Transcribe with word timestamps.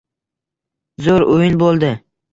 Zo`r 1.09 1.27
o`yin 1.37 1.63
bo`ldi 1.65 1.97